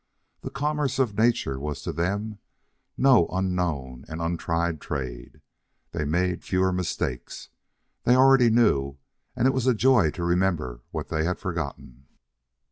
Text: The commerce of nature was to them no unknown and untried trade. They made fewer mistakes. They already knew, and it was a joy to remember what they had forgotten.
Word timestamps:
The 0.41 0.49
commerce 0.49 0.97
of 0.97 1.15
nature 1.15 1.59
was 1.59 1.83
to 1.83 1.93
them 1.93 2.39
no 2.97 3.27
unknown 3.27 4.03
and 4.07 4.19
untried 4.19 4.81
trade. 4.81 5.41
They 5.91 6.05
made 6.05 6.43
fewer 6.43 6.73
mistakes. 6.73 7.49
They 8.03 8.15
already 8.15 8.49
knew, 8.49 8.97
and 9.35 9.47
it 9.47 9.53
was 9.53 9.67
a 9.67 9.75
joy 9.75 10.09
to 10.09 10.23
remember 10.23 10.81
what 10.89 11.09
they 11.09 11.23
had 11.25 11.37
forgotten. 11.37 12.07